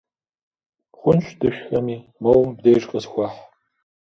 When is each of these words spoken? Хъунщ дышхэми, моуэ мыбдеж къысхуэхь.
Хъунщ 0.99 1.27
дышхэми, 1.39 1.97
моуэ 2.21 2.43
мыбдеж 2.47 2.83
къысхуэхь. 2.89 3.39